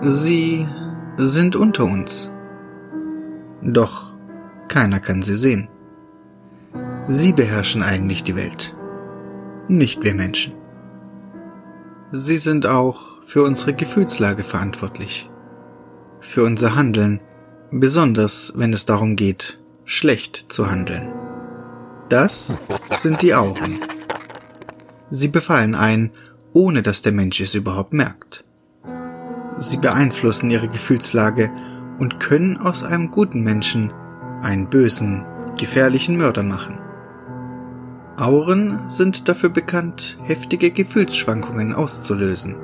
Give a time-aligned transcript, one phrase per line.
[0.00, 0.64] Sie
[1.16, 2.30] sind unter uns.
[3.62, 4.14] Doch
[4.68, 5.68] keiner kann sie sehen.
[7.08, 8.76] Sie beherrschen eigentlich die Welt,
[9.66, 10.54] nicht wir Menschen.
[12.12, 15.28] Sie sind auch für unsere Gefühlslage verantwortlich,
[16.20, 17.20] für unser Handeln,
[17.72, 21.12] besonders wenn es darum geht, schlecht zu handeln.
[22.08, 22.56] Das
[22.98, 23.80] sind die Augen.
[25.10, 26.12] Sie befallen ein,
[26.52, 28.44] ohne dass der Mensch es überhaupt merkt.
[29.58, 31.50] Sie beeinflussen ihre Gefühlslage
[31.98, 33.92] und können aus einem guten Menschen
[34.40, 36.78] einen bösen, gefährlichen Mörder machen.
[38.16, 42.56] Auren sind dafür bekannt, heftige Gefühlsschwankungen auszulösen.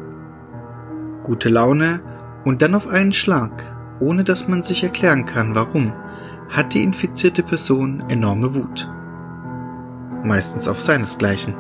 [1.23, 2.01] Gute Laune
[2.45, 3.51] und dann auf einen Schlag,
[4.01, 5.93] ohne dass man sich erklären kann, warum,
[6.49, 8.91] hat die infizierte Person enorme Wut.
[10.23, 11.55] Meistens auf seinesgleichen.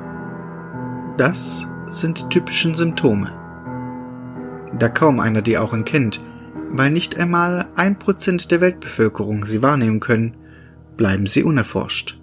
[1.16, 3.43] Das sind die typischen Symptome.
[4.78, 6.23] Da kaum einer die Auren kennt,
[6.70, 10.37] weil nicht einmal ein Prozent der Weltbevölkerung sie wahrnehmen können,
[10.96, 12.18] bleiben sie unerforscht.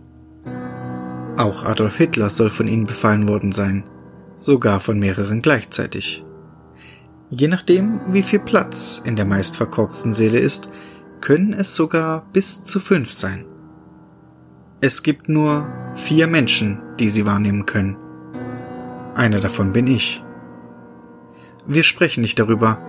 [1.37, 3.85] Auch Adolf Hitler soll von ihnen befallen worden sein,
[4.37, 6.25] sogar von mehreren gleichzeitig.
[7.29, 10.69] Je nachdem, wie viel Platz in der meist verkorksten Seele ist,
[11.21, 13.45] können es sogar bis zu fünf sein.
[14.81, 17.95] Es gibt nur vier Menschen, die sie wahrnehmen können.
[19.15, 20.23] Einer davon bin ich.
[21.67, 22.79] Wir sprechen nicht darüber,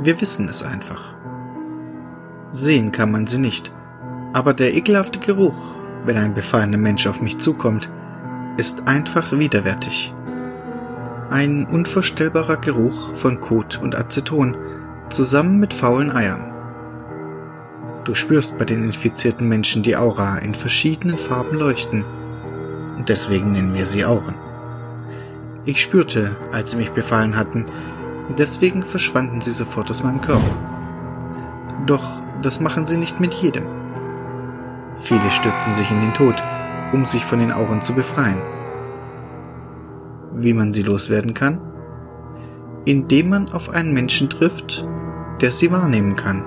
[0.00, 1.12] wir wissen es einfach.
[2.52, 3.72] Sehen kann man sie nicht,
[4.32, 7.90] aber der ekelhafte Geruch, wenn ein befallener Mensch auf mich zukommt,
[8.58, 10.14] ist einfach widerwärtig.
[11.30, 14.56] Ein unvorstellbarer Geruch von Kot und Aceton
[15.08, 16.52] zusammen mit faulen Eiern.
[18.04, 22.04] Du spürst bei den infizierten Menschen die Aura in verschiedenen Farben leuchten.
[23.08, 24.34] Deswegen nennen wir sie Auren.
[25.64, 27.66] Ich spürte, als sie mich befallen hatten,
[28.38, 30.54] deswegen verschwanden sie sofort aus meinem Körper.
[31.86, 33.64] Doch das machen sie nicht mit jedem.
[34.98, 36.42] Viele stürzen sich in den Tod,
[36.92, 38.40] um sich von den Auren zu befreien.
[40.32, 41.60] Wie man sie loswerden kann?
[42.84, 44.86] Indem man auf einen Menschen trifft,
[45.40, 46.44] der sie wahrnehmen kann.